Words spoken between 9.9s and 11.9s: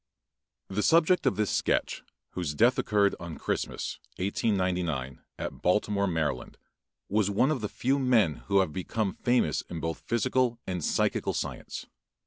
in physical and psychical science.